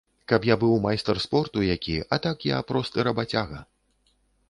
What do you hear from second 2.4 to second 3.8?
я просты рабацяга.